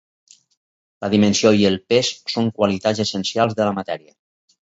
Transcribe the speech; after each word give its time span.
La 1.05 1.09
dimensió 1.13 1.51
i 1.59 1.67
el 1.69 1.77
pes 1.93 2.09
són 2.35 2.49
qualitats 2.61 3.03
essencials 3.05 3.55
de 3.61 3.67
la 3.71 3.75
matèria. 3.81 4.17